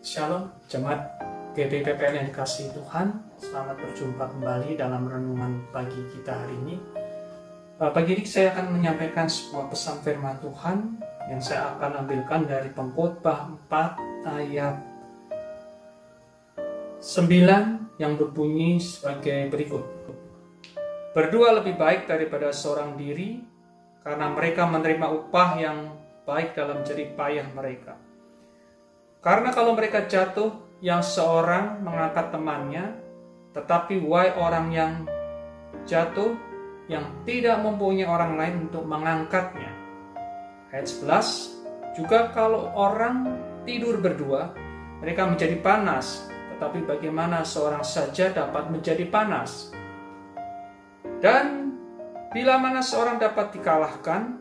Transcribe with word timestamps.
Shalom, 0.00 0.48
jemaat 0.64 1.12
GBPPN 1.52 2.24
yang 2.24 2.26
dikasih 2.32 2.72
Tuhan. 2.72 3.20
Selamat 3.36 3.76
berjumpa 3.84 4.32
kembali 4.32 4.80
dalam 4.80 5.04
renungan 5.04 5.60
pagi 5.76 6.00
kita 6.16 6.40
hari 6.40 6.56
ini. 6.64 6.80
Eh, 7.76 7.90
pagi 7.92 8.16
ini 8.16 8.24
saya 8.24 8.56
akan 8.56 8.80
menyampaikan 8.80 9.28
sebuah 9.28 9.68
pesan 9.68 10.00
firman 10.00 10.40
Tuhan 10.40 11.04
yang 11.28 11.44
saya 11.44 11.76
akan 11.76 12.00
ambilkan 12.00 12.48
dari 12.48 12.72
pengkhotbah 12.72 13.52
4 13.68 14.40
ayat 14.40 14.80
9 17.04 18.00
yang 18.00 18.16
berbunyi 18.16 18.80
sebagai 18.80 19.52
berikut. 19.52 19.84
Berdua 21.12 21.60
lebih 21.60 21.76
baik 21.76 22.08
daripada 22.08 22.48
seorang 22.56 22.96
diri 22.96 23.44
karena 24.00 24.32
mereka 24.32 24.64
menerima 24.64 25.12
upah 25.12 25.60
yang 25.60 25.92
baik 26.24 26.56
dalam 26.56 26.80
jerih 26.88 27.12
payah 27.12 27.44
mereka. 27.52 28.00
Karena 29.20 29.52
kalau 29.52 29.76
mereka 29.76 30.08
jatuh, 30.08 30.70
yang 30.80 31.04
seorang 31.04 31.84
mengangkat 31.84 32.32
temannya, 32.32 32.96
tetapi 33.52 34.00
why 34.00 34.32
orang 34.32 34.72
yang 34.72 34.92
jatuh 35.84 36.32
yang 36.88 37.04
tidak 37.28 37.60
mempunyai 37.60 38.08
orang 38.08 38.34
lain 38.40 38.54
untuk 38.66 38.82
mengangkatnya. 38.88 39.70
Ayat 40.72 40.88
11, 40.88 41.94
juga 41.94 42.32
kalau 42.32 42.72
orang 42.72 43.36
tidur 43.68 44.00
berdua, 44.00 44.56
mereka 45.04 45.28
menjadi 45.28 45.60
panas, 45.60 46.26
tetapi 46.56 46.88
bagaimana 46.88 47.44
seorang 47.44 47.84
saja 47.84 48.32
dapat 48.32 48.72
menjadi 48.72 49.04
panas? 49.06 49.70
Dan 51.20 51.76
bila 52.32 52.56
mana 52.56 52.80
seorang 52.80 53.20
dapat 53.20 53.52
dikalahkan, 53.52 54.40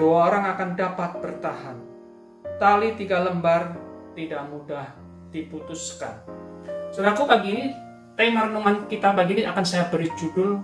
dua 0.00 0.32
orang 0.32 0.44
akan 0.56 0.70
dapat 0.72 1.10
bertahan. 1.20 1.76
Tali 2.56 2.96
tiga 2.96 3.20
lembar 3.20 3.83
tidak 4.14 4.46
mudah 4.48 4.86
diputuskan. 5.34 6.22
Saudaraku 6.94 7.26
pagi 7.26 7.50
ini 7.50 7.66
tema 8.14 8.46
renungan 8.46 8.86
kita 8.86 9.10
pagi 9.10 9.42
ini 9.42 9.44
akan 9.44 9.64
saya 9.66 9.90
beri 9.90 10.06
judul 10.14 10.62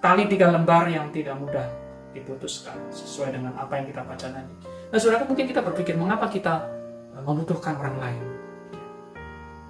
tali 0.00 0.24
tiga 0.24 0.48
lembar 0.48 0.88
yang 0.88 1.12
tidak 1.12 1.36
mudah 1.36 1.68
diputuskan 2.16 2.80
sesuai 2.88 3.36
dengan 3.36 3.52
apa 3.60 3.76
yang 3.76 3.86
kita 3.92 4.00
baca 4.00 4.26
nanti. 4.32 4.54
Nah, 4.88 4.96
saudaraku 4.96 5.36
mungkin 5.36 5.46
kita 5.52 5.60
berpikir 5.60 5.94
mengapa 6.00 6.32
kita 6.32 6.64
eh, 7.12 7.22
membutuhkan 7.22 7.76
orang 7.76 7.96
lain? 8.00 8.24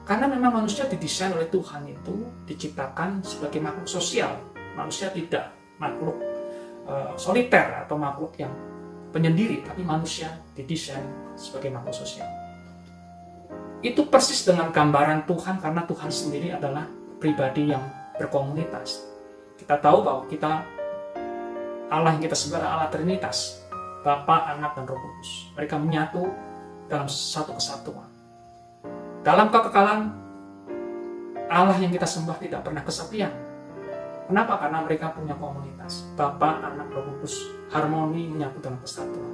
Karena 0.06 0.30
memang 0.30 0.62
manusia 0.62 0.86
didesain 0.86 1.34
oleh 1.34 1.50
Tuhan 1.50 1.82
itu 1.90 2.14
diciptakan 2.46 3.26
sebagai 3.26 3.58
makhluk 3.58 3.90
sosial. 3.90 4.38
Manusia 4.78 5.10
tidak 5.10 5.50
makhluk 5.82 6.14
uh, 6.86 7.10
soliter 7.18 7.82
atau 7.82 7.98
makhluk 7.98 8.38
yang 8.38 8.54
penyendiri, 9.10 9.66
tapi 9.66 9.82
manusia 9.82 10.30
didesain 10.54 11.02
sebagai 11.34 11.74
makhluk 11.74 12.06
sosial 12.06 12.45
itu 13.84 14.08
persis 14.08 14.44
dengan 14.46 14.72
gambaran 14.72 15.28
Tuhan 15.28 15.60
karena 15.60 15.84
Tuhan 15.84 16.08
sendiri 16.08 16.48
adalah 16.56 16.88
pribadi 17.20 17.72
yang 17.72 17.84
berkomunitas. 18.16 19.04
Kita 19.56 19.76
tahu 19.80 20.04
bahwa 20.04 20.24
kita 20.28 20.64
Allah 21.86 22.10
yang 22.16 22.22
kita 22.24 22.34
sembah 22.34 22.60
Allah 22.60 22.90
Trinitas, 22.90 23.62
Bapa, 24.02 24.52
Anak, 24.56 24.74
dan 24.74 24.84
Roh 24.90 24.98
Kudus. 24.98 25.54
Mereka 25.54 25.78
menyatu 25.78 26.26
dalam 26.90 27.06
satu 27.06 27.54
kesatuan. 27.54 28.10
Dalam 29.22 29.50
kekekalan 29.50 30.10
Allah 31.46 31.76
yang 31.78 31.94
kita 31.94 32.06
sembah 32.06 32.36
tidak 32.42 32.66
pernah 32.66 32.82
kesepian. 32.82 33.30
Kenapa? 34.26 34.58
Karena 34.58 34.82
mereka 34.82 35.14
punya 35.14 35.38
komunitas. 35.38 36.10
Bapa, 36.18 36.58
Anak, 36.58 36.90
Roh 36.90 37.06
Kudus 37.16 37.38
harmoni 37.70 38.34
menyatu 38.34 38.58
dalam 38.58 38.82
kesatuan. 38.82 39.30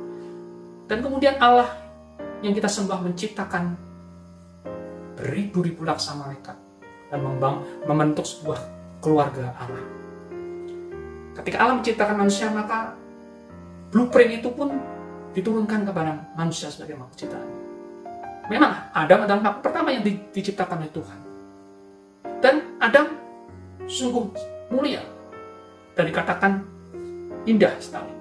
Dan 0.85 1.01
kemudian 1.01 1.41
Allah 1.41 1.73
yang 2.45 2.53
kita 2.53 2.69
sembah 2.69 3.01
menciptakan 3.01 3.92
beribu-ribu 5.19 5.85
laksa 5.85 6.17
malaikat 6.17 6.57
dan 7.13 7.21
membang, 7.21 7.61
membentuk 7.85 8.25
sebuah 8.25 8.59
keluarga 9.05 9.53
Allah. 9.59 9.85
Ketika 11.37 11.57
Allah 11.61 11.81
menciptakan 11.81 12.17
manusia, 12.17 12.49
maka 12.53 12.97
blueprint 13.93 14.41
itu 14.41 14.49
pun 14.53 14.73
diturunkan 15.33 15.89
kepada 15.89 16.33
manusia 16.37 16.69
sebagai 16.69 16.97
makhluk 16.97 17.17
ciptaan. 17.17 17.49
Memang 18.49 18.73
Adam 18.93 19.25
adalah 19.25 19.41
makhluk 19.41 19.63
pertama 19.65 19.89
yang 19.93 20.05
di, 20.05 20.17
diciptakan 20.33 20.85
oleh 20.85 20.93
Tuhan. 20.93 21.19
Dan 22.43 22.55
Adam 22.83 23.07
sungguh 23.89 24.29
mulia 24.69 25.01
dan 25.97 26.05
dikatakan 26.09 26.53
indah 27.49 27.73
sekali. 27.81 28.13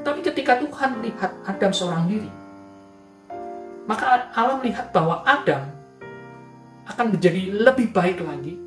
Tetapi 0.00 0.20
ketika 0.24 0.60
Tuhan 0.64 1.00
melihat 1.00 1.32
Adam 1.44 1.72
seorang 1.76 2.08
diri, 2.08 2.30
maka 3.84 4.32
Allah 4.32 4.56
melihat 4.62 4.88
bahwa 4.94 5.20
Adam 5.28 5.79
akan 7.00 7.16
menjadi 7.16 7.64
lebih 7.64 7.96
baik 7.96 8.20
lagi 8.20 8.60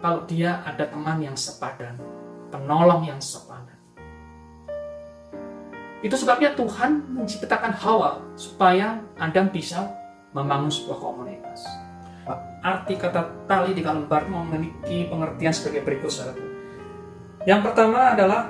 kalau 0.00 0.24
dia 0.24 0.64
ada 0.64 0.88
teman 0.88 1.20
yang 1.20 1.36
sepadan, 1.36 2.00
penolong 2.48 3.04
yang 3.04 3.20
sepadan. 3.20 3.76
Itu 6.00 6.16
sebabnya 6.16 6.56
Tuhan 6.56 7.12
menciptakan 7.12 7.76
Hawa 7.76 8.24
supaya 8.40 9.04
Adam 9.20 9.52
bisa 9.52 9.84
membangun 10.32 10.72
sebuah 10.72 10.96
komunitas. 10.96 11.68
Arti 12.64 12.96
kata 12.96 13.44
tali 13.44 13.76
di 13.76 13.84
lembar 13.84 14.24
memiliki 14.32 15.12
pengertian 15.12 15.52
sebagai 15.52 15.84
berikut 15.84 16.08
saudaraku. 16.08 16.48
Yang 17.44 17.68
pertama 17.68 18.16
adalah 18.16 18.48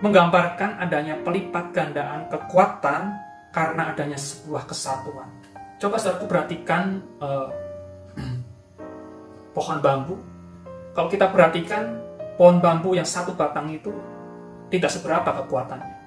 menggambarkan 0.00 0.80
adanya 0.80 1.20
pelipat 1.20 1.76
gandaan 1.76 2.32
kekuatan 2.32 3.12
karena 3.52 3.92
adanya 3.92 4.16
sebuah 4.16 4.64
kesatuan. 4.64 5.28
Coba 5.76 6.00
saudaraku 6.00 6.24
perhatikan 6.24 7.04
uh, 7.20 7.69
pohon 9.54 9.78
bambu. 9.82 10.16
Kalau 10.94 11.08
kita 11.08 11.30
perhatikan, 11.30 11.98
pohon 12.34 12.58
bambu 12.58 12.94
yang 12.96 13.06
satu 13.06 13.34
batang 13.34 13.70
itu 13.70 13.92
tidak 14.70 14.90
seberapa 14.90 15.44
kekuatannya. 15.44 16.00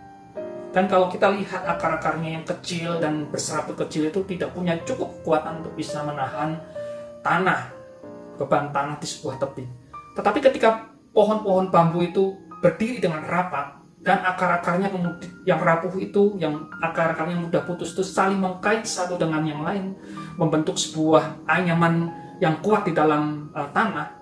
Dan 0.74 0.90
kalau 0.90 1.06
kita 1.06 1.30
lihat 1.30 1.70
akar-akarnya 1.70 2.42
yang 2.42 2.46
kecil 2.50 2.98
dan 2.98 3.30
berserabut 3.30 3.78
kecil 3.86 4.09
itu 4.09 4.26
tidak 4.26 4.58
punya 4.58 4.74
cukup 4.81 5.22
kekuatan 5.22 5.62
untuk 5.62 5.78
bisa 5.78 6.02
menahan 6.02 6.58
tanah, 7.22 7.70
beban 8.42 8.74
tanah 8.74 8.98
di 8.98 9.06
sebuah 9.06 9.38
tebing. 9.38 9.70
Tetapi 10.18 10.40
ketika 10.42 10.90
pohon-pohon 11.14 11.70
bambu 11.70 12.02
itu 12.02 12.34
berdiri 12.58 12.98
dengan 12.98 13.22
rapat 13.22 13.78
dan 14.02 14.25
akar-akarnya 14.25 14.90
yang 15.46 15.62
rapuh 15.62 15.94
itu, 16.02 16.42
yang 16.42 16.66
akar-akarnya 16.81 17.38
mudah 17.38 17.62
putus 17.70 17.94
itu 17.94 18.02
saling 18.02 18.42
mengkait 18.42 18.81
satu 18.84 19.16
dengan 19.16 19.46
yang 19.46 19.62
lain, 19.62 19.94
membentuk 20.42 20.75
sebuah 20.75 21.46
anyaman 21.46 22.23
yang 22.44 22.59
kuat 22.59 22.84
di 22.84 22.92
dalam 22.92 23.48
uh, 23.56 23.72
tanah, 23.72 24.20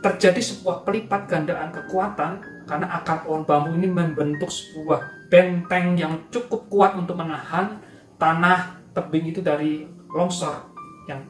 terjadi 0.00 0.40
sebuah 0.40 0.88
pelipat 0.88 1.28
gandaan 1.28 1.68
kekuatan 1.68 2.40
karena 2.64 2.86
akar 2.96 3.28
pohon 3.28 3.44
bambu 3.44 3.76
ini 3.76 3.88
membentuk 3.92 4.48
sebuah 4.48 5.28
benteng 5.28 6.00
yang 6.00 6.16
cukup 6.32 6.64
kuat 6.72 6.96
untuk 6.96 7.20
menahan 7.20 7.76
tanah 8.16 8.80
tebing 8.96 9.36
itu 9.36 9.44
dari 9.44 9.84
longsor. 10.16 10.72
Yang 11.04 11.28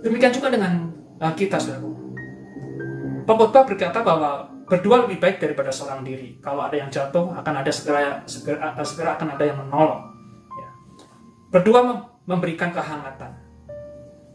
demikian 0.00 0.32
juga 0.32 0.48
dengan 0.48 0.88
uh, 1.20 1.32
kita, 1.36 1.60
saudara. 1.60 1.84
Pengkhotbah 3.24 3.68
berkata 3.68 4.00
bahwa 4.00 4.48
berdua 4.64 5.04
lebih 5.04 5.20
baik 5.20 5.44
daripada 5.44 5.68
seorang 5.68 6.00
diri. 6.00 6.40
Kalau 6.40 6.64
ada 6.64 6.76
yang 6.76 6.88
jatuh, 6.88 7.36
akan 7.36 7.54
ada 7.60 7.68
segera 7.68 8.24
segera, 8.24 8.72
segera 8.80 9.20
akan 9.20 9.36
ada 9.36 9.44
yang 9.44 9.60
menolong. 9.60 10.08
Ya. 10.56 10.68
Berdua 11.52 11.80
memberikan 12.24 12.72
kehangatan 12.72 13.43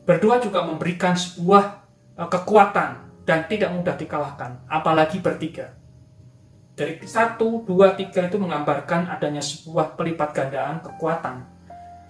Berdua 0.10 0.42
juga 0.42 0.66
memberikan 0.66 1.14
sebuah 1.14 1.86
uh, 2.18 2.26
kekuatan 2.26 3.22
dan 3.30 3.46
tidak 3.46 3.70
mudah 3.70 3.94
dikalahkan, 3.94 4.66
apalagi 4.66 5.22
bertiga. 5.22 5.78
Dari 6.74 6.98
satu, 7.06 7.62
dua, 7.62 7.94
tiga 7.94 8.26
itu 8.26 8.42
menggambarkan 8.42 9.06
adanya 9.06 9.38
sebuah 9.38 9.94
pelipat 9.94 10.34
gandaan 10.34 10.82
kekuatan 10.82 11.46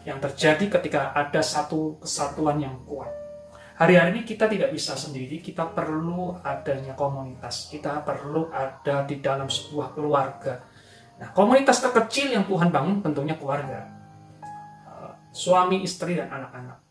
yang 0.07 0.15
terjadi 0.23 0.79
ketika 0.79 1.11
ada 1.11 1.43
satu 1.43 1.99
kesatuan 1.99 2.63
yang 2.63 2.79
kuat. 2.87 3.11
Hari-hari 3.75 4.15
ini 4.15 4.21
kita 4.23 4.47
tidak 4.47 4.71
bisa 4.71 4.95
sendiri, 4.95 5.43
kita 5.43 5.67
perlu 5.67 6.39
adanya 6.39 6.95
komunitas, 6.95 7.67
kita 7.67 7.99
perlu 8.07 8.47
ada 8.47 9.03
di 9.03 9.19
dalam 9.19 9.51
sebuah 9.51 9.91
keluarga. 9.91 10.63
Nah, 11.19 11.35
komunitas 11.35 11.83
terkecil 11.83 12.31
yang 12.31 12.47
Tuhan 12.47 12.71
bangun 12.71 13.03
tentunya 13.03 13.35
keluarga. 13.35 13.91
Uh, 14.87 15.11
suami, 15.35 15.83
istri, 15.83 16.15
dan 16.15 16.31
anak-anak 16.31 16.88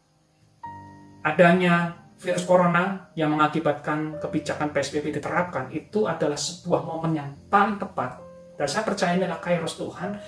adanya 1.22 1.94
virus 2.18 2.42
corona 2.42 3.14
yang 3.14 3.30
mengakibatkan 3.30 4.18
kebijakan 4.18 4.74
PSBB 4.74 5.14
diterapkan 5.22 5.70
itu 5.70 6.10
adalah 6.10 6.34
sebuah 6.34 6.82
momen 6.82 7.14
yang 7.14 7.28
paling 7.46 7.78
tepat. 7.78 8.18
Dan 8.58 8.66
saya 8.66 8.82
percaya 8.82 9.14
ini 9.14 9.22
adalah 9.22 9.38
kairos 9.38 9.78
Tuhan. 9.78 10.18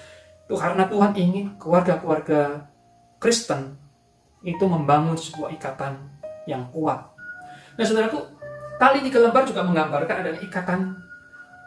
Itu 0.47 0.55
karena 0.55 0.87
Tuhan 0.87 1.19
ingin 1.19 1.59
keluarga-keluarga 1.59 2.71
Kristen 3.19 3.75
itu 4.47 4.65
membangun 4.65 5.19
sebuah 5.19 5.51
ikatan 5.59 5.99
yang 6.47 6.71
kuat. 6.73 7.11
Nah 7.77 7.85
saudaraku 7.85 8.23
tali 8.81 9.05
tiga 9.05 9.21
lembar 9.21 9.45
juga 9.45 9.67
menggambarkan 9.67 10.17
adanya 10.25 10.41
ikatan 10.41 10.97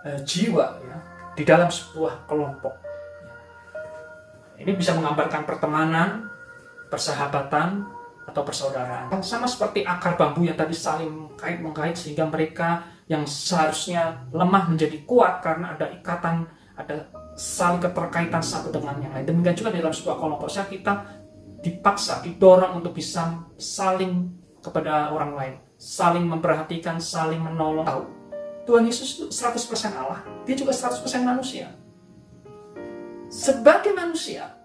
e, 0.08 0.10
jiwa 0.26 0.82
ya, 0.82 0.98
di 1.38 1.44
dalam 1.46 1.70
sebuah 1.70 2.26
kelompok. 2.26 2.74
Ini 4.58 4.72
bisa 4.74 4.96
menggambarkan 4.96 5.44
pertemanan 5.46 6.32
persahabatan 6.88 7.86
atau 8.24 8.42
persaudaraan. 8.42 9.12
Sama 9.20 9.48
seperti 9.48 9.84
akar 9.84 10.16
bambu 10.16 10.48
yang 10.48 10.56
tadi 10.56 10.72
saling 10.72 11.36
kait 11.36 11.60
mengkait 11.60 11.96
sehingga 11.96 12.24
mereka 12.28 12.88
yang 13.12 13.28
seharusnya 13.28 14.24
lemah 14.32 14.72
menjadi 14.72 15.04
kuat 15.04 15.44
karena 15.44 15.76
ada 15.76 15.92
ikatan, 15.92 16.48
ada 16.80 17.12
saling 17.36 17.84
keterkaitan 17.84 18.40
satu 18.40 18.72
dengan 18.72 18.96
yang 19.04 19.12
lain. 19.12 19.28
Demikian 19.28 19.56
juga 19.60 19.76
dalam 19.76 19.92
sebuah 19.92 20.18
kelompok 20.18 20.48
saya 20.48 20.68
kita 20.72 20.94
dipaksa, 21.60 22.24
didorong 22.24 22.80
untuk 22.80 22.96
bisa 22.96 23.44
saling 23.60 24.32
kepada 24.64 25.12
orang 25.12 25.32
lain, 25.36 25.54
saling 25.76 26.24
memperhatikan, 26.24 27.00
saling 27.04 27.44
menolong. 27.44 27.84
Tahu, 27.84 28.04
Tuhan 28.64 28.88
Yesus 28.88 29.20
itu 29.20 29.26
100% 29.28 30.00
Allah, 30.00 30.24
dia 30.48 30.56
juga 30.56 30.72
100% 30.72 31.04
manusia. 31.28 31.76
Sebagai 33.28 33.92
manusia, 33.92 34.56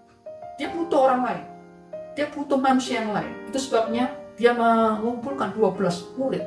dia 0.55 0.71
butuh 0.71 1.09
orang 1.09 1.21
lain 1.27 1.58
dia 2.19 2.27
butuh 2.27 2.59
manusia 2.59 2.99
yang 2.99 3.15
lain. 3.15 3.31
Itu 3.47 3.63
sebabnya 3.63 4.11
dia 4.35 4.51
mengumpulkan 4.51 5.55
12 5.55 6.19
murid, 6.19 6.43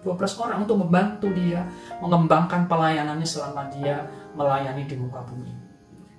12 0.00 0.08
ya, 0.08 0.40
orang 0.40 0.64
untuk 0.64 0.80
membantu 0.80 1.28
dia 1.36 1.68
mengembangkan 2.00 2.64
pelayanannya 2.64 3.28
selama 3.28 3.68
dia 3.76 4.08
melayani 4.32 4.88
di 4.88 4.96
muka 4.96 5.20
bumi. 5.28 5.52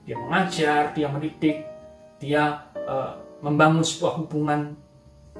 Dia 0.06 0.14
mengajar, 0.22 0.94
dia 0.94 1.10
mendidik, 1.10 1.66
dia 2.22 2.70
uh, 2.86 3.18
membangun 3.42 3.82
sebuah 3.82 4.14
hubungan 4.22 4.78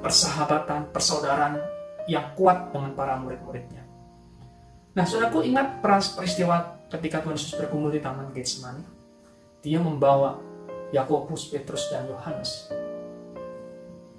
persahabatan, 0.02 0.90
persaudaraan 0.90 1.62
yang 2.10 2.34
kuat 2.34 2.74
dengan 2.74 2.98
para 2.98 3.22
murid-muridnya. 3.22 3.86
Nah, 4.98 5.06
saudaraku 5.06 5.46
ingat 5.46 5.78
peristiwa 5.86 6.82
ketika 6.90 7.22
Tuhan 7.22 7.38
Yesus 7.38 7.54
berkumpul 7.54 7.94
di 7.94 8.02
Taman 8.02 8.34
Getsemani. 8.34 8.82
Dia 9.62 9.78
membawa 9.78 10.42
Yakobus, 10.90 11.54
Petrus, 11.54 11.94
dan 11.94 12.10
Yohanes 12.10 12.83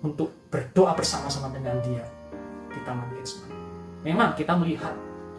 untuk 0.04 0.28
berdoa 0.52 0.92
bersama-sama 0.92 1.48
dengan 1.56 1.80
dia 1.80 2.04
di 2.68 2.78
Taman 2.84 3.08
Getsemani. 3.16 3.56
Memang 4.04 4.36
kita 4.36 4.52
melihat 4.52 4.92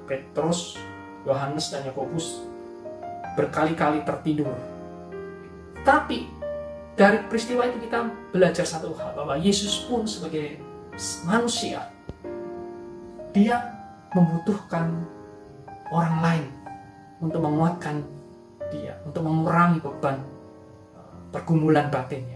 Petrus, 0.09 0.81
Yohanes, 1.21 1.69
dan 1.69 1.85
Yakobus 1.85 2.41
berkali-kali 3.37 4.01
tertidur. 4.01 4.57
Tapi 5.85 6.25
dari 6.97 7.21
peristiwa 7.29 7.69
itu 7.69 7.85
kita 7.85 8.09
belajar 8.33 8.65
satu 8.65 8.97
hal 8.97 9.13
bahwa 9.13 9.37
Yesus 9.37 9.85
pun 9.85 10.09
sebagai 10.09 10.57
manusia 11.29 11.93
dia 13.35 13.59
membutuhkan 14.15 15.05
orang 15.91 16.17
lain 16.23 16.45
untuk 17.19 17.43
menguatkan 17.43 17.99
dia, 18.71 18.95
untuk 19.03 19.27
mengurangi 19.27 19.83
beban 19.83 20.17
eh, 20.95 21.15
pergumulan 21.35 21.91
batinnya. 21.91 22.34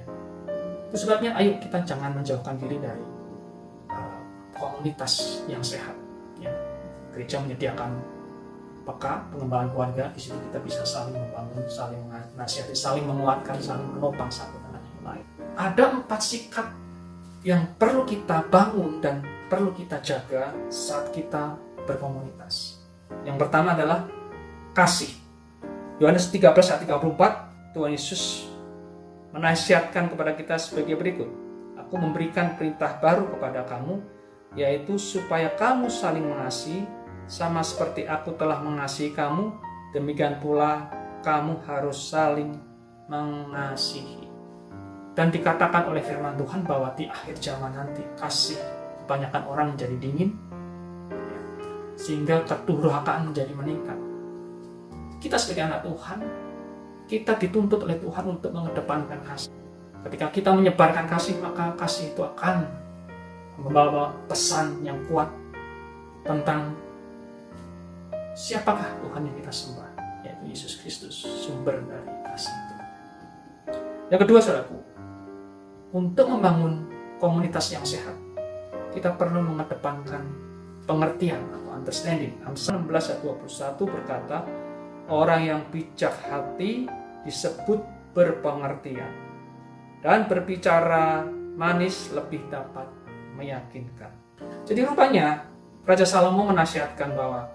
Itu 0.90 1.06
sebabnya 1.06 1.38
ayo 1.38 1.54
kita 1.62 1.86
jangan 1.86 2.18
menjauhkan 2.18 2.58
diri 2.58 2.82
dari 2.82 3.06
uh, 3.94 4.20
komunitas 4.58 5.46
yang 5.46 5.62
sehat. 5.62 5.94
Ya. 6.42 6.50
Gereja 7.14 7.38
menyediakan 7.46 7.94
peka 8.90 9.22
pengembangan 9.30 9.70
keluarga 9.70 10.04
di 10.10 10.18
situ 10.18 10.34
kita 10.50 10.58
bisa 10.66 10.82
saling 10.82 11.14
membangun, 11.14 11.62
saling 11.70 12.02
menasihati, 12.10 12.74
saling 12.74 13.06
menguatkan, 13.06 13.62
saling 13.62 13.86
menopang 13.86 14.34
satu 14.34 14.58
dengan 14.58 14.82
yang 14.82 15.04
lain. 15.06 15.26
Ada 15.54 15.84
empat 16.02 16.22
sikap 16.26 16.68
yang 17.46 17.70
perlu 17.78 18.02
kita 18.10 18.50
bangun 18.50 18.98
dan 18.98 19.22
perlu 19.46 19.70
kita 19.78 20.02
jaga 20.02 20.58
saat 20.74 21.14
kita 21.14 21.54
berkomunitas. 21.86 22.82
Yang 23.30 23.46
pertama 23.46 23.78
adalah 23.78 24.10
kasih. 24.74 25.14
Yohanes 26.02 26.34
13 26.34 26.50
ayat 26.50 26.82
34, 26.90 27.78
Tuhan 27.78 27.92
Yesus 27.94 28.49
menasihatkan 29.34 30.10
kepada 30.10 30.34
kita 30.34 30.56
sebagai 30.58 30.98
berikut. 30.98 31.30
Aku 31.78 31.98
memberikan 31.98 32.58
perintah 32.58 32.98
baru 33.02 33.30
kepada 33.34 33.66
kamu, 33.66 34.02
yaitu 34.58 34.98
supaya 34.98 35.54
kamu 35.54 35.90
saling 35.90 36.26
mengasihi, 36.26 36.86
sama 37.30 37.62
seperti 37.62 38.10
aku 38.10 38.34
telah 38.38 38.62
mengasihi 38.62 39.14
kamu, 39.14 39.54
demikian 39.94 40.42
pula 40.42 40.90
kamu 41.22 41.62
harus 41.66 41.98
saling 42.10 42.58
mengasihi. 43.10 44.26
Dan 45.14 45.34
dikatakan 45.34 45.90
oleh 45.90 46.02
firman 46.02 46.38
Tuhan 46.38 46.64
bahwa 46.64 46.94
di 46.96 47.06
akhir 47.10 47.38
zaman 47.42 47.74
nanti 47.74 48.02
kasih 48.18 48.58
kebanyakan 49.04 49.44
orang 49.50 49.68
menjadi 49.74 49.96
dingin, 49.98 50.30
sehingga 52.00 52.46
kedurhakaan 52.48 53.34
menjadi 53.34 53.54
meningkat. 53.54 53.98
Kita 55.20 55.36
sebagai 55.36 55.68
anak 55.68 55.82
Tuhan 55.84 56.20
kita 57.10 57.34
dituntut 57.42 57.82
oleh 57.90 57.98
Tuhan 57.98 58.38
untuk 58.38 58.54
mengedepankan 58.54 59.18
kasih. 59.26 59.50
Ketika 60.06 60.30
kita 60.30 60.50
menyebarkan 60.54 61.10
kasih, 61.10 61.42
maka 61.42 61.74
kasih 61.74 62.14
itu 62.14 62.22
akan 62.22 62.70
membawa 63.58 64.14
pesan 64.30 64.86
yang 64.86 65.02
kuat 65.10 65.28
tentang 66.24 66.78
siapakah 68.38 68.88
Tuhan 69.02 69.26
yang 69.26 69.36
kita 69.42 69.52
sembah, 69.52 69.90
yaitu 70.22 70.44
Yesus 70.54 70.80
Kristus, 70.80 71.26
sumber 71.26 71.82
dari 71.84 72.14
kasih 72.30 72.54
itu. 72.54 72.76
Yang 74.14 74.20
kedua, 74.30 74.40
saudaraku, 74.40 74.78
untuk 75.98 76.26
membangun 76.30 76.88
komunitas 77.18 77.74
yang 77.74 77.84
sehat, 77.84 78.16
kita 78.94 79.18
perlu 79.18 79.44
mengedepankan 79.44 80.24
pengertian 80.86 81.42
atau 81.52 81.74
understanding. 81.74 82.38
Amsal 82.46 82.80
16 82.86 83.18
ayat 83.18 83.22
21 83.26 83.96
berkata, 83.98 84.38
orang 85.10 85.42
yang 85.42 85.62
bijak 85.74 86.14
hati 86.30 86.86
disebut 87.24 87.80
berpengertian 88.16 89.12
dan 90.00 90.26
berbicara 90.26 91.28
manis 91.60 92.12
lebih 92.16 92.48
dapat 92.48 92.88
meyakinkan. 93.36 94.12
Jadi 94.64 94.80
rupanya 94.88 95.44
Raja 95.84 96.08
Salomo 96.08 96.48
menasihatkan 96.48 97.16
bahwa 97.16 97.52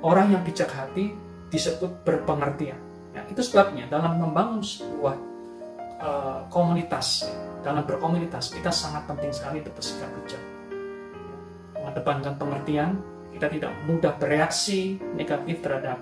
orang 0.00 0.32
yang 0.32 0.42
bijak 0.44 0.72
hati 0.72 1.12
disebut 1.52 2.04
berpengertian. 2.04 2.80
Ya, 3.12 3.20
itu 3.28 3.44
sebabnya 3.44 3.84
dalam 3.92 4.16
membangun 4.16 4.64
sebuah 4.64 5.16
uh, 6.00 6.40
komunitas, 6.48 7.28
dalam 7.60 7.84
berkomunitas 7.84 8.56
kita 8.56 8.72
sangat 8.72 9.04
penting 9.04 9.28
sekali 9.32 9.60
untuk 9.60 9.76
bersikap 9.76 10.08
bijak. 10.24 10.42
Mengedepankan 11.76 12.34
pengertian, 12.40 12.90
kita 13.36 13.46
tidak 13.52 13.72
mudah 13.84 14.16
bereaksi 14.16 14.96
negatif 15.12 15.60
terhadap 15.60 16.00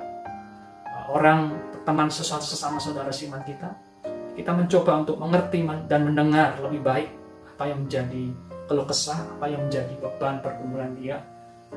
orang 1.10 1.58
teman 1.82 2.06
sesama 2.06 2.78
saudara 2.78 3.10
siman 3.10 3.42
kita, 3.42 3.74
kita 4.38 4.54
mencoba 4.54 5.02
untuk 5.02 5.18
mengerti 5.18 5.66
dan 5.90 6.06
mendengar 6.06 6.54
lebih 6.62 6.80
baik 6.80 7.10
apa 7.58 7.64
yang 7.66 7.84
menjadi 7.84 8.24
keluh 8.70 8.86
kesah, 8.86 9.18
apa 9.36 9.50
yang 9.50 9.66
menjadi 9.66 9.90
beban 9.98 10.38
pergumulan 10.38 10.94
dia, 10.94 11.18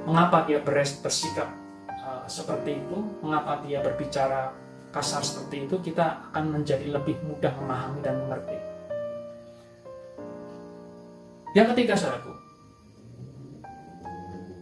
mengapa 0.06 0.46
dia 0.46 0.62
bersikap 0.62 1.50
uh, 1.90 2.24
seperti 2.30 2.78
itu, 2.78 2.98
mengapa 3.26 3.66
dia 3.66 3.82
berbicara 3.82 4.54
kasar 4.94 5.26
seperti 5.26 5.66
itu, 5.66 5.76
kita 5.82 6.30
akan 6.30 6.62
menjadi 6.62 6.94
lebih 6.94 7.18
mudah 7.26 7.50
memahami 7.58 8.00
dan 8.06 8.16
mengerti. 8.22 8.58
Yang 11.58 11.68
ketiga, 11.74 11.94
saudaraku, 11.98 12.34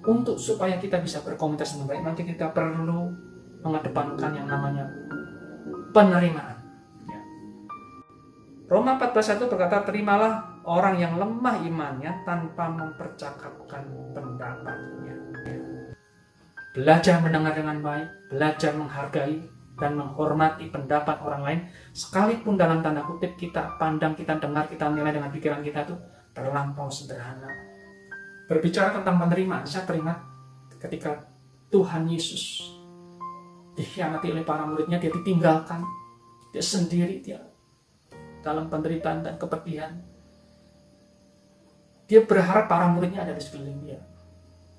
untuk 0.08 0.40
supaya 0.40 0.80
kita 0.80 1.04
bisa 1.04 1.20
berkomunitas 1.20 1.76
dengan 1.76 1.88
baik, 1.92 2.04
nanti 2.08 2.24
kita 2.24 2.56
perlu 2.56 3.31
mengedepankan 3.62 4.32
yang 4.34 4.48
namanya 4.50 4.86
penerimaan. 5.94 6.58
Ya. 7.06 7.22
Roma 8.68 8.98
14.1 8.98 9.52
berkata, 9.52 9.86
terimalah 9.86 10.62
orang 10.66 10.98
yang 10.98 11.14
lemah 11.18 11.62
imannya 11.62 12.12
tanpa 12.26 12.66
mempercakapkan 12.72 13.84
pendapatnya. 14.16 15.16
Ya. 15.46 15.58
Belajar 16.72 17.20
mendengar 17.20 17.54
dengan 17.54 17.84
baik, 17.84 18.08
belajar 18.32 18.72
menghargai 18.74 19.44
dan 19.76 19.98
menghormati 19.98 20.70
pendapat 20.70 21.18
orang 21.26 21.42
lain, 21.42 21.60
sekalipun 21.92 22.56
dalam 22.56 22.86
tanda 22.86 23.02
kutip 23.02 23.34
kita 23.36 23.76
pandang, 23.82 24.14
kita 24.14 24.38
dengar, 24.38 24.70
kita 24.70 24.88
nilai 24.94 25.10
dengan 25.10 25.34
pikiran 25.34 25.66
kita 25.66 25.90
itu 25.90 25.96
terlampau 26.32 26.88
sederhana. 26.88 27.50
Berbicara 28.46 28.94
tentang 28.94 29.20
penerimaan, 29.20 29.66
saya 29.66 29.84
teringat 29.90 30.22
ketika 30.80 31.24
Tuhan 31.72 32.08
Yesus 32.08 32.81
dikhianati 33.76 34.28
oleh 34.32 34.44
para 34.44 34.68
muridnya, 34.68 35.00
dia 35.00 35.12
ditinggalkan, 35.12 35.84
dia 36.52 36.64
sendiri, 36.64 37.24
dia 37.24 37.40
dalam 38.42 38.68
penderitaan 38.68 39.24
dan 39.24 39.36
kepedihan. 39.38 39.94
Dia 42.10 42.28
berharap 42.28 42.68
para 42.68 42.92
muridnya 42.92 43.24
ada 43.24 43.32
di 43.32 43.40
sekeliling 43.40 43.82
dia. 43.88 44.02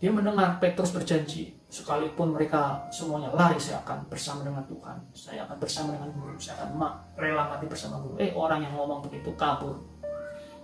Dia 0.03 0.11
mendengar 0.11 0.59
Petrus 0.59 0.91
berjanji, 0.91 1.55
sekalipun 1.71 2.35
mereka 2.35 2.91
semuanya 2.93 3.33
lari, 3.33 3.57
saya 3.57 3.81
akan 3.87 4.05
bersama 4.11 4.45
dengan 4.45 4.67
Tuhan. 4.67 4.99
Saya 5.15 5.47
akan 5.47 5.57
bersama 5.57 5.95
dengan 5.95 6.11
guru, 6.13 6.35
saya 6.37 6.59
akan 6.59 6.69
mak, 6.77 6.93
rela 7.17 7.49
mati 7.49 7.65
bersama 7.71 8.03
guru. 8.03 8.19
Eh, 8.19 8.35
orang 8.35 8.67
yang 8.67 8.75
ngomong 8.77 9.01
begitu 9.07 9.33
kabur. 9.39 9.79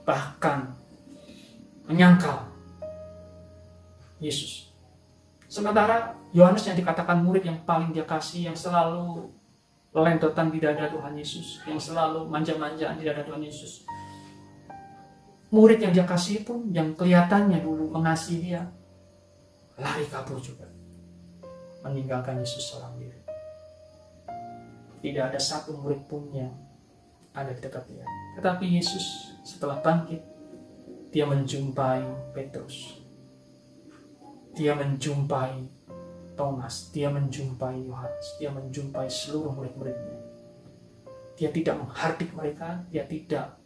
Bahkan 0.04 0.58
menyangkal 1.88 2.44
Yesus. 4.20 4.67
Sementara 5.48 6.12
Yohanes 6.36 6.68
yang 6.68 6.76
dikatakan 6.76 7.24
murid 7.24 7.40
yang 7.40 7.56
paling 7.64 7.88
dia 7.88 8.04
kasih, 8.04 8.52
yang 8.52 8.56
selalu 8.56 9.32
lentotan 9.96 10.52
di 10.52 10.60
dada 10.60 10.92
Tuhan 10.92 11.16
Yesus, 11.16 11.64
yang 11.64 11.80
selalu 11.80 12.28
manja-manjaan 12.28 13.00
di 13.00 13.04
dada 13.08 13.24
Tuhan 13.24 13.40
Yesus. 13.40 13.88
murid 15.48 15.80
yang 15.80 15.96
dia 15.96 16.04
kasih 16.04 16.44
pun 16.44 16.68
yang 16.76 16.92
kelihatannya 16.92 17.64
dulu 17.64 17.88
mengasihi 17.88 18.52
dia 18.52 18.68
lari 19.80 20.04
kabur 20.04 20.36
juga. 20.36 20.68
Meninggalkan 21.80 22.36
Yesus 22.36 22.68
seorang 22.68 23.00
diri. 23.00 23.16
Tidak 25.00 25.24
ada 25.24 25.40
satu 25.40 25.80
murid 25.80 26.04
pun 26.04 26.28
yang 26.36 26.52
ada 27.32 27.56
di 27.56 27.64
dekat 27.64 27.88
dia. 27.88 28.04
Tetapi 28.36 28.76
Yesus 28.76 29.32
setelah 29.40 29.80
bangkit 29.80 30.20
dia 31.08 31.24
menjumpai 31.24 32.04
Petrus 32.36 33.07
dia 34.58 34.74
menjumpai 34.74 35.62
Thomas 36.34 36.90
dia 36.90 37.06
menjumpai 37.06 37.86
Yohanes 37.86 38.26
dia 38.42 38.50
menjumpai 38.50 39.06
seluruh 39.06 39.54
murid-muridnya 39.54 40.18
dia 41.38 41.54
tidak 41.54 41.78
menghardik 41.78 42.34
mereka 42.34 42.82
dia 42.90 43.06
tidak 43.06 43.58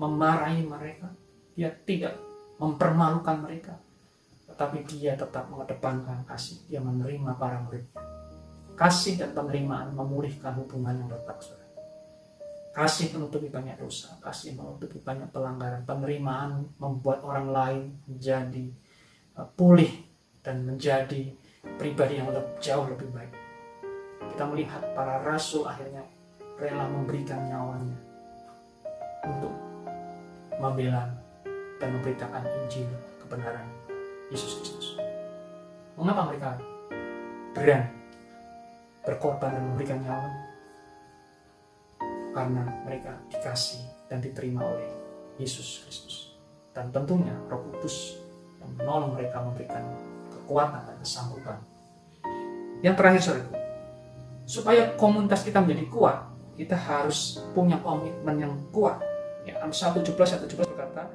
memarahi 0.00 0.64
mereka, 0.64 1.12
dia 1.52 1.68
tidak 1.84 2.16
mempermalukan 2.56 3.36
mereka, 3.44 3.76
tetapi 4.48 4.88
dia 4.88 5.12
tetap 5.12 5.52
mengedepankan 5.52 6.24
kasih, 6.24 6.56
dia 6.64 6.80
menerima 6.80 7.36
para 7.36 7.60
murid. 7.60 7.84
Kasih 8.80 9.20
dan 9.20 9.36
penerimaan 9.36 9.92
memulihkan 9.92 10.56
hubungan 10.56 11.04
yang 11.04 11.12
retak, 11.12 11.36
saudara. 11.44 11.68
Kasih 12.72 13.12
menutupi 13.12 13.52
banyak 13.52 13.76
dosa, 13.76 14.16
kasih 14.24 14.56
menutupi 14.56 15.04
banyak 15.04 15.28
pelanggaran, 15.28 15.84
penerimaan 15.84 16.64
membuat 16.80 17.20
orang 17.20 17.52
lain 17.52 17.82
menjadi 18.08 18.72
uh, 19.36 19.44
pulih 19.52 19.90
dan 20.40 20.64
menjadi 20.64 21.32
pribadi 21.76 22.20
yang 22.20 22.32
lebih, 22.32 22.56
jauh 22.60 22.86
lebih 22.88 23.08
baik. 23.12 23.32
Kita 24.32 24.44
melihat 24.48 24.82
para 24.96 25.20
rasul 25.20 25.68
akhirnya 25.68 26.04
rela 26.56 26.88
memberikan 26.88 27.44
nyawanya 27.48 27.98
untuk 29.24 29.52
membela 30.60 31.08
dan 31.80 31.88
memberitakan 31.96 32.44
Injil 32.64 32.88
kebenaran 33.24 33.64
Yesus 34.28 34.60
Kristus. 34.60 34.96
Mengapa 35.96 36.28
mereka 36.32 36.56
berani 37.52 37.92
berkorban 39.04 39.56
dan 39.56 39.64
memberikan 39.72 39.98
nyawa? 40.04 40.30
Karena 42.30 42.62
mereka 42.86 43.12
dikasih 43.32 43.82
dan 44.06 44.22
diterima 44.22 44.62
oleh 44.62 44.88
Yesus 45.40 45.82
Kristus. 45.82 46.36
Dan 46.70 46.94
tentunya 46.94 47.34
Roh 47.50 47.58
Kudus 47.72 48.22
yang 48.62 48.70
menolong 48.78 49.18
mereka 49.18 49.42
memberikan 49.42 49.82
kekuatan 50.50 50.82
dan 50.82 50.96
kesanggupan. 50.98 51.58
Yang 52.82 52.94
terakhir, 52.98 53.22
saudara, 53.22 53.54
supaya 54.42 54.82
komunitas 54.98 55.46
kita 55.46 55.62
menjadi 55.62 55.86
kuat, 55.86 56.18
kita 56.58 56.74
harus 56.74 57.38
punya 57.54 57.78
komitmen 57.78 58.36
yang 58.42 58.54
kuat 58.74 58.98
Ya, 59.48 59.56
Amsal 59.64 59.96
17 59.96 60.36
ayat 60.36 60.42
17 60.44 60.68
berkata, 60.68 61.08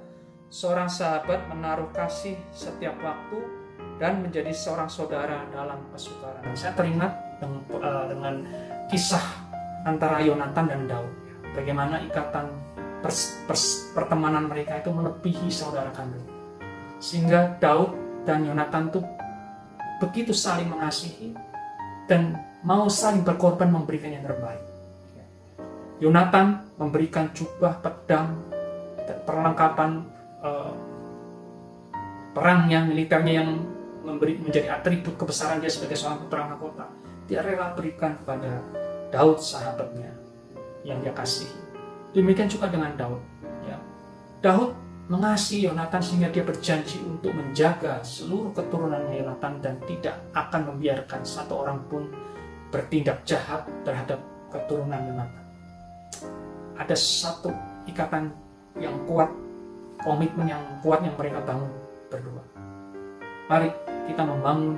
seorang 0.50 0.90
sahabat 0.90 1.46
menaruh 1.54 1.90
kasih 1.94 2.34
setiap 2.50 2.98
waktu 3.06 3.38
dan 4.02 4.26
menjadi 4.26 4.50
seorang 4.50 4.90
saudara 4.90 5.46
dalam 5.54 5.78
kesukaran. 5.94 6.42
Saya 6.58 6.74
teringat 6.74 7.14
dengan, 7.38 7.62
uh, 7.78 8.06
dengan 8.10 8.36
kisah 8.90 9.24
antara 9.86 10.26
Yonatan 10.26 10.66
dan 10.66 10.82
Daud. 10.90 11.12
Bagaimana 11.54 12.02
ikatan 12.04 12.50
pers, 13.06 13.46
pers, 13.46 13.94
pertemanan 13.94 14.50
mereka 14.50 14.82
itu 14.82 14.90
melebihi 14.90 15.48
saudara 15.48 15.94
kandung. 15.94 16.26
Sehingga 16.98 17.62
Daud 17.62 17.94
dan 18.26 18.42
Yonatan 18.44 18.90
itu 18.90 19.00
begitu 20.02 20.36
saling 20.36 20.68
mengasihi 20.68 21.32
dan 22.06 22.38
mau 22.66 22.90
saling 22.90 23.22
berkorban 23.22 23.70
memberikan 23.70 24.12
yang 24.14 24.26
terbaik. 24.26 24.64
Yonatan 25.96 26.76
memberikan 26.76 27.32
jubah, 27.32 27.80
pedang, 27.80 28.36
dan 29.08 29.18
perlengkapan 29.24 30.04
uh, 30.44 30.76
perangnya, 32.36 32.84
militernya 32.84 33.34
yang 33.40 33.64
memberi 34.04 34.36
menjadi 34.38 34.76
atribut 34.76 35.16
kebesaran 35.16 35.64
dia 35.64 35.72
sebagai 35.72 35.96
seorang 35.96 36.28
putra 36.28 36.46
mahkota. 36.52 36.86
Dia 37.26 37.42
rela 37.42 37.74
berikan 37.74 38.20
kepada 38.22 38.60
Daud 39.10 39.40
sahabatnya 39.40 40.12
yang 40.84 41.00
dia 41.02 41.16
kasihi. 41.16 41.58
Demikian 42.14 42.52
juga 42.52 42.70
dengan 42.70 42.94
Daud. 42.94 43.24
Ya. 43.66 43.80
Daud 44.44 44.76
mengasihi 45.06 45.70
Yonatan 45.70 46.02
sehingga 46.02 46.34
dia 46.34 46.42
berjanji 46.42 46.98
untuk 47.06 47.34
menjaga 47.34 48.02
seluruh 48.02 48.54
keturunannya 48.58 49.22
Yonatan 49.22 49.62
dan 49.62 49.78
tidak 49.86 50.18
akan 50.34 50.74
membiarkan 50.74 51.22
satu 51.22 51.62
orang 51.62 51.80
pun 51.86 52.10
bertindak 52.74 53.22
jahat 53.24 53.66
terhadap 53.86 54.18
keturunan 54.50 54.98
Yonatan 54.98 55.46
ada 56.76 56.96
satu 56.96 57.52
ikatan 57.88 58.32
yang 58.76 58.96
kuat, 59.08 59.32
komitmen 60.04 60.52
yang 60.52 60.64
kuat 60.84 61.00
yang 61.02 61.16
mereka 61.16 61.40
bangun 61.44 61.72
berdua. 62.12 62.44
Mari 63.48 63.70
kita 64.12 64.22
membangun 64.28 64.76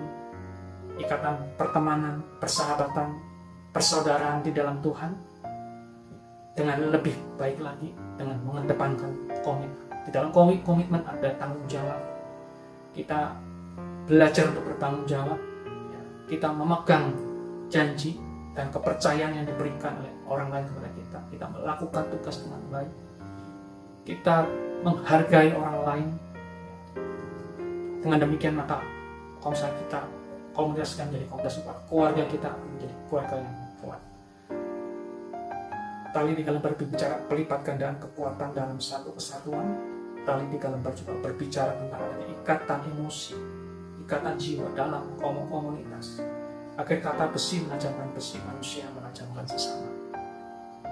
ikatan 1.01 1.35
pertemanan, 1.57 2.21
persahabatan, 2.37 3.17
persaudaraan 3.73 4.45
di 4.45 4.51
dalam 4.53 4.77
Tuhan 4.81 5.11
dengan 6.57 6.89
lebih 6.89 7.13
baik 7.37 7.61
lagi 7.61 7.93
dengan 8.17 8.37
mengedepankan 8.45 9.11
komitmen. 9.41 9.86
Di 10.07 10.15
dalam 10.15 10.31
komitmen 10.31 11.03
ada 11.03 11.35
tanggung 11.35 11.67
jawab. 11.67 11.99
Kita 12.95 13.35
belajar 14.07 14.47
untuk 14.55 14.63
bertanggung 14.71 15.03
jawab. 15.03 15.35
Kita 16.31 16.47
memegang 16.55 17.11
janji 17.67 18.15
dan 18.55 18.71
kepercayaan 18.71 19.35
yang 19.35 19.43
diberikan 19.43 19.99
oleh 19.99 20.13
orang 20.23 20.47
lain 20.47 20.65
kepada 20.71 20.89
kita. 20.95 21.19
Kita 21.27 21.45
melakukan 21.51 22.03
tugas 22.07 22.39
dengan 22.39 22.61
baik. 22.71 22.93
Kita 24.07 24.47
menghargai 24.87 25.51
orang 25.51 25.77
lain. 25.83 26.07
Dengan 27.99 28.23
demikian 28.23 28.55
maka 28.55 28.79
komunitas 29.43 29.75
kita, 29.75 29.99
komunitas 30.55 30.95
akan 30.95 31.05
menjadi 31.11 31.25
komunitas 31.27 31.55
kuat. 31.67 31.77
Keluarga 31.91 32.23
kita 32.31 32.49
menjadi 32.55 32.95
keluarga 33.11 33.35
yang 33.43 33.55
kuat. 33.83 34.01
Tali 36.15 36.31
tiga 36.39 36.55
lembar 36.55 36.71
berbicara 36.79 37.19
pelipat 37.27 37.59
gandaan 37.67 37.99
kekuatan 37.99 38.55
dalam 38.55 38.79
satu 38.79 39.11
kesatuan. 39.11 39.96
Tali 40.27 40.43
tiga 40.51 40.67
lembar 40.67 40.91
juga 40.91 41.15
berbicara 41.23 41.71
tentang 41.79 42.03
adanya 42.03 42.27
ikatan 42.35 42.79
emosi, 42.91 43.39
ikatan 44.03 44.35
jiwa 44.35 44.67
dalam 44.75 45.07
komunitas 45.23 46.19
Akhir 46.77 47.01
kata 47.01 47.33
besi 47.33 47.65
menajamkan 47.65 48.13
besi, 48.13 48.37
manusia 48.45 48.85
menajamkan 48.93 49.41
sesama. 49.49 49.89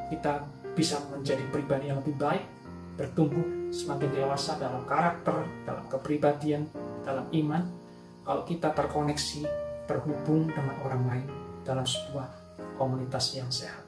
Kita 0.10 0.42
bisa 0.74 0.98
menjadi 1.14 1.46
pribadi 1.54 1.94
yang 1.94 2.02
lebih 2.02 2.18
baik, 2.18 2.42
bertumbuh 2.98 3.70
semakin 3.70 4.10
dewasa 4.10 4.58
dalam 4.58 4.82
karakter, 4.90 5.46
dalam 5.62 5.86
kepribadian, 5.86 6.66
dalam 7.06 7.30
iman. 7.30 7.62
Kalau 8.26 8.42
kita 8.50 8.74
terkoneksi, 8.74 9.46
terhubung 9.86 10.50
dengan 10.50 10.74
orang 10.82 11.04
lain 11.06 11.28
dalam 11.62 11.86
sebuah 11.86 12.34
komunitas 12.82 13.38
yang 13.38 13.54
sehat. 13.54 13.86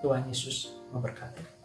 Tuhan 0.00 0.24
Yesus 0.24 0.80
memberkati. 0.96 1.57